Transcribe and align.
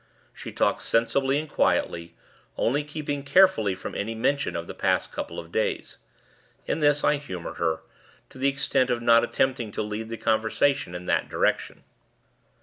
She 0.33 0.51
talked 0.51 0.81
sensibly 0.81 1.37
and 1.37 1.47
quietly; 1.47 2.15
only 2.57 2.83
keeping 2.83 3.21
carefully 3.21 3.75
from 3.75 3.93
any 3.93 4.15
mention 4.15 4.55
of 4.55 4.65
the 4.65 4.73
past 4.73 5.11
couple 5.11 5.37
of 5.37 5.51
days. 5.51 5.99
In 6.65 6.79
this, 6.79 7.03
I 7.03 7.17
humored 7.17 7.57
her, 7.57 7.81
to 8.31 8.39
the 8.39 8.49
extent 8.49 8.89
of 8.89 8.99
not 8.99 9.23
attempting 9.23 9.71
to 9.73 9.83
lead 9.83 10.09
the 10.09 10.17
conversation 10.17 10.95
in 10.95 11.05
that 11.05 11.29
direction. 11.29 11.83